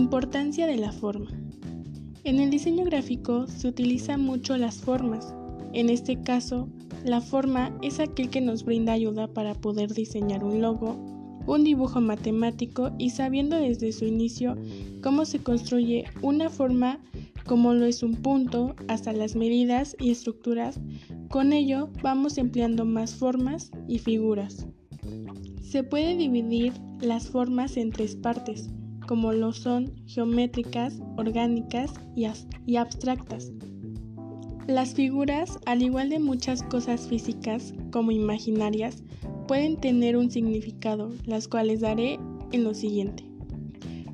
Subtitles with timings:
[0.00, 1.28] Importancia de la forma.
[2.24, 5.34] En el diseño gráfico se utiliza mucho las formas.
[5.74, 6.70] En este caso,
[7.04, 10.96] la forma es aquel que nos brinda ayuda para poder diseñar un logo,
[11.46, 14.56] un dibujo matemático y sabiendo desde su inicio
[15.02, 16.98] cómo se construye una forma
[17.46, 20.80] como lo es un punto, hasta las medidas y estructuras,
[21.28, 24.66] con ello vamos empleando más formas y figuras.
[25.60, 26.72] Se puede dividir
[27.02, 28.70] las formas en tres partes,
[29.10, 33.50] como lo son geométricas, orgánicas y, abstractas.
[34.68, 39.02] Las figuras, al igual de muchas cosas físicas como imaginarias,
[39.48, 42.20] pueden tener un significado, las cuales daré
[42.52, 43.24] en lo siguiente.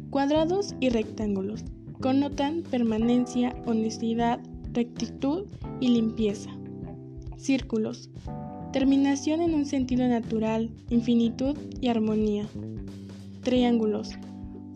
[0.08, 1.62] Cuadrados y rectángulos
[2.00, 4.40] connotan permanencia, honestidad,
[4.72, 5.44] rectitud
[5.78, 6.48] y limpieza.
[7.36, 8.08] Círculos.
[8.72, 12.48] Terminación en un sentido natural, infinitud y armonía.
[13.42, 14.16] Triángulos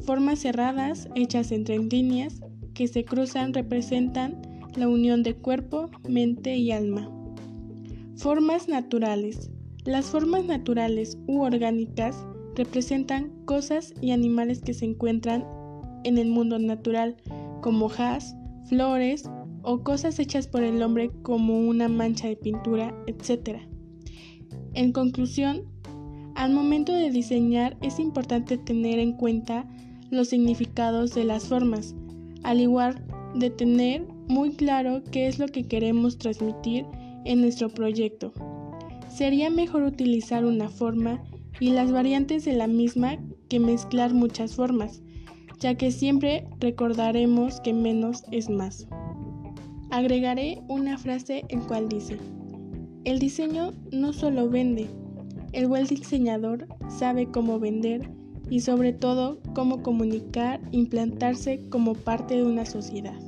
[0.04, 2.40] Formas cerradas hechas entre líneas
[2.74, 4.40] que se cruzan representan
[4.76, 7.10] la unión de cuerpo, mente y alma.
[8.16, 9.50] Formas naturales.
[9.84, 15.46] Las formas naturales u orgánicas representan cosas y animales que se encuentran
[16.04, 17.16] en el mundo natural,
[17.60, 18.34] como hojas,
[18.66, 19.24] flores
[19.62, 23.60] o cosas hechas por el hombre como una mancha de pintura, etc.
[24.74, 25.64] En conclusión,
[26.34, 29.68] al momento de diseñar es importante tener en cuenta
[30.10, 31.94] los significados de las formas,
[32.42, 36.84] al igual de tener muy claro qué es lo que queremos transmitir
[37.24, 38.32] en nuestro proyecto.
[39.08, 41.22] Sería mejor utilizar una forma
[41.58, 45.02] y las variantes de la misma que mezclar muchas formas,
[45.58, 48.88] ya que siempre recordaremos que menos es más.
[49.90, 52.16] Agregaré una frase en cual dice,
[53.04, 54.88] el diseño no solo vende,
[55.52, 58.08] el buen diseñador sabe cómo vender
[58.50, 63.18] y sobre todo cómo comunicar, implantarse como parte de una sociedad.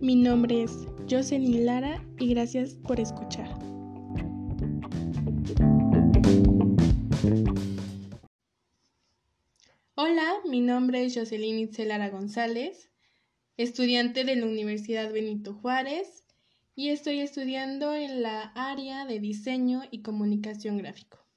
[0.00, 0.72] Mi nombre es
[1.08, 3.48] Jocelyn Lara y gracias por escuchar.
[9.94, 12.90] Hola, mi nombre es Jocelyn Itzelara González,
[13.56, 16.24] estudiante de la Universidad Benito Juárez
[16.74, 21.29] y estoy estudiando en la área de diseño y comunicación gráfico.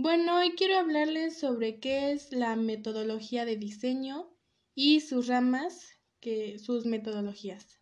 [0.00, 4.30] Bueno, hoy quiero hablarles sobre qué es la metodología de diseño
[4.76, 5.88] y sus ramas,
[6.20, 7.80] que sus metodologías.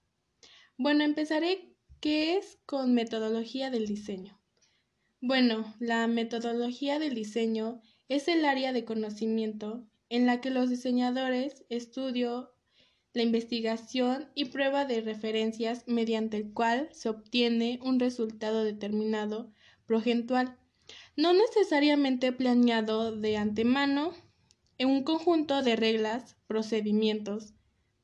[0.79, 4.41] Bueno, empezaré qué es con metodología del diseño.
[5.21, 11.67] Bueno, la metodología del diseño es el área de conocimiento en la que los diseñadores
[11.69, 12.47] estudian
[13.13, 19.53] la investigación y prueba de referencias mediante el cual se obtiene un resultado determinado
[19.85, 20.57] progentual
[21.17, 24.13] no necesariamente planeado de antemano,
[24.79, 27.55] en un conjunto de reglas, procedimientos,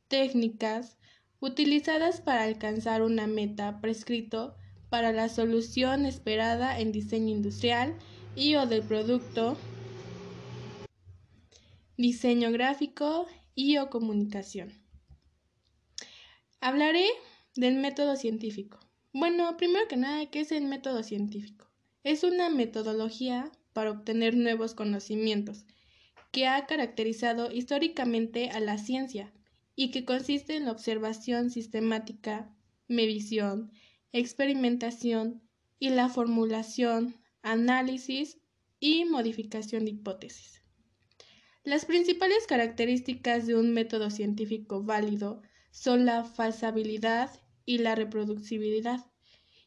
[0.09, 0.99] técnicas,
[1.41, 4.55] utilizadas para alcanzar una meta prescrito
[4.89, 7.97] para la solución esperada en diseño industrial
[8.37, 9.57] y o del producto,
[11.97, 14.73] diseño gráfico y o comunicación.
[16.61, 17.07] Hablaré
[17.57, 18.79] del método científico.
[19.13, 21.72] Bueno, primero que nada, ¿qué es el método científico?
[22.05, 25.65] Es una metodología para obtener nuevos conocimientos
[26.33, 29.33] que ha caracterizado históricamente a la ciencia
[29.77, 32.51] y que consiste en la observación sistemática,
[32.89, 33.71] medición,
[34.13, 35.43] experimentación
[35.79, 38.39] y la formulación, análisis
[38.81, 40.63] y modificación de hipótesis.
[41.65, 47.31] Las principales características de un método científico válido son la falsabilidad
[47.65, 49.12] y la reproducibilidad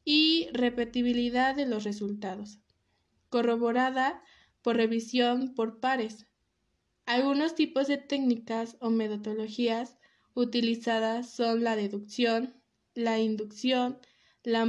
[0.06, 2.60] y repetibilidad de los resultados,
[3.30, 4.24] corroborada
[4.62, 6.28] por revisión por pares.
[7.06, 9.98] Algunos tipos de técnicas o metodologías
[10.36, 12.54] utilizadas son la deducción,
[12.94, 14.00] la inducción,
[14.44, 14.68] la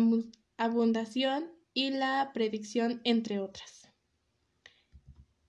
[0.56, 3.92] abundación y la predicción, entre otras.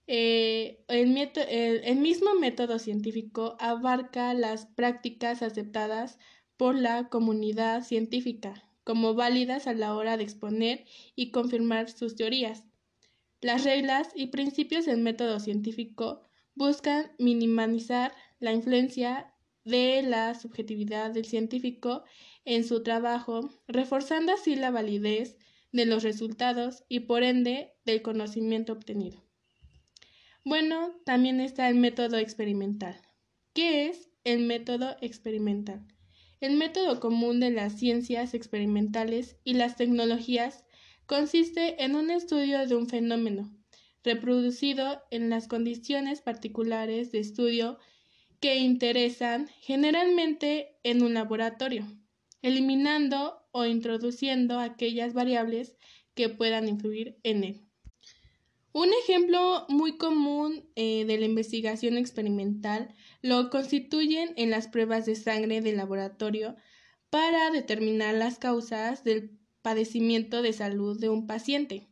[0.07, 6.17] Eh, el mismo método científico abarca las prácticas aceptadas
[6.55, 12.63] por la comunidad científica, como válidas a la hora de exponer y confirmar sus teorías.
[13.41, 16.21] Las reglas y principios del método científico
[16.55, 19.33] buscan minimizar la influencia
[19.65, 22.05] de la subjetividad del científico
[22.45, 25.35] en su trabajo, reforzando así la validez
[25.73, 29.21] de los resultados y por ende del conocimiento obtenido.
[30.45, 33.01] Bueno, también está el método experimental.
[33.51, 35.85] ¿Qué es el método experimental?
[36.39, 40.65] El método común de las ciencias experimentales y las tecnologías
[41.07, 43.51] consiste en un estudio de un fenómeno,
[44.03, 47.79] reproducido en las condiciones particulares de estudio
[48.39, 51.87] que interesan generalmente en un laboratorio,
[52.43, 55.75] eliminando o introduciendo aquellas variables
[56.13, 57.66] que puedan influir en él.
[58.77, 62.93] Un ejemplo muy común eh, de la investigación experimental
[63.23, 66.55] lo constituyen en las pruebas de sangre de laboratorio
[67.09, 71.87] para determinar las causas del padecimiento de salud de un paciente.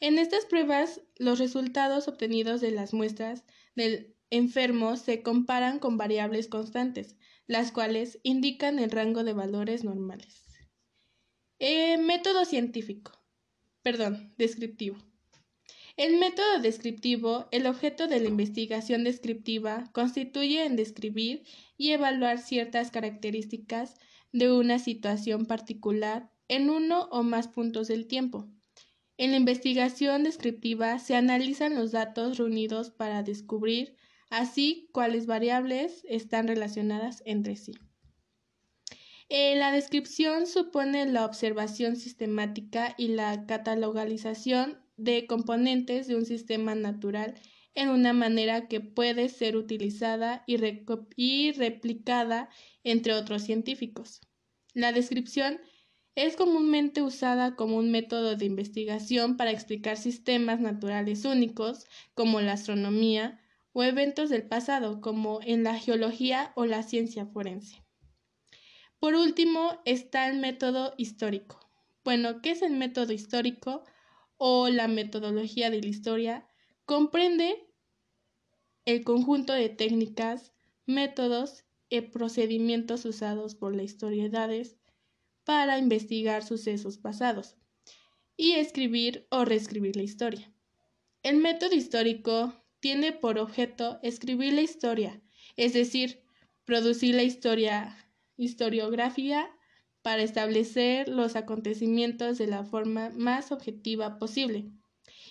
[0.00, 3.44] En estas pruebas, los resultados obtenidos de las muestras
[3.76, 7.14] del enfermo se comparan con variables constantes,
[7.46, 10.42] las cuales indican el rango de valores normales.
[11.60, 13.12] Eh, método científico.
[13.82, 15.13] Perdón, descriptivo.
[15.96, 21.44] El método descriptivo, el objeto de la investigación descriptiva, constituye en describir
[21.76, 23.94] y evaluar ciertas características
[24.32, 28.48] de una situación particular en uno o más puntos del tiempo.
[29.18, 33.94] En la investigación descriptiva se analizan los datos reunidos para descubrir
[34.30, 37.72] así cuáles variables están relacionadas entre sí.
[39.28, 46.74] Eh, la descripción supone la observación sistemática y la catalogalización de componentes de un sistema
[46.74, 47.34] natural
[47.74, 50.56] en una manera que puede ser utilizada y,
[51.52, 52.48] replicada
[52.84, 54.20] entre otros científicos.
[54.72, 55.60] La descripción
[56.14, 62.52] es comúnmente usada como un método de investigación para explicar sistemas naturales únicos, como la
[62.52, 63.40] astronomía,
[63.72, 67.82] o eventos del pasado, como en la geología o la ciencia forense.
[69.00, 71.58] Por último, está el método histórico.
[72.04, 73.82] Bueno, ¿qué es el método histórico?
[74.36, 76.46] O la metodología de la historia
[76.84, 77.66] comprende
[78.84, 80.52] el conjunto de técnicas,
[80.86, 84.76] métodos y procedimientos usados por las historiedades
[85.44, 87.56] para investigar sucesos pasados
[88.36, 90.52] y escribir o reescribir la historia.
[91.22, 95.22] El método histórico tiene por objeto escribir la historia,
[95.56, 96.22] es decir,
[96.64, 97.96] producir la historia,
[98.36, 99.53] historiografía
[100.04, 104.66] para establecer los acontecimientos de la forma más objetiva posible.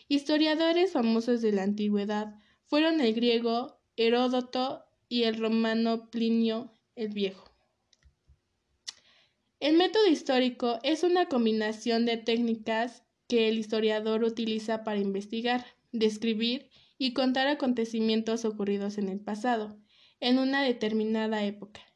[0.08, 2.34] Historiadores famosos de la antigüedad
[2.66, 7.52] fueron el griego Heródoto y el romano Plinio el Viejo.
[9.60, 16.72] El método histórico es una combinación de técnicas que el historiador utiliza para investigar, describir
[16.98, 19.78] y contar acontecimientos ocurridos en el pasado,
[20.20, 21.94] en una determinada época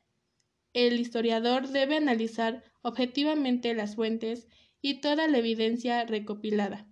[0.85, 4.47] el historiador debe analizar objetivamente las fuentes
[4.81, 6.87] y toda la evidencia recopilada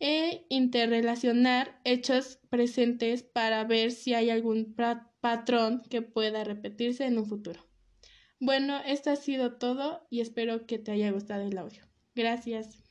[0.00, 4.74] e interrelacionar hechos presentes para ver si hay algún
[5.20, 7.66] patrón que pueda repetirse en un futuro.
[8.40, 11.88] Bueno, esto ha sido todo y espero que te haya gustado el audio.
[12.14, 12.83] Gracias.